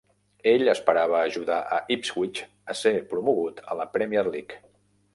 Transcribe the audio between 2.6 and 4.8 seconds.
a ser promogut a la Premier League.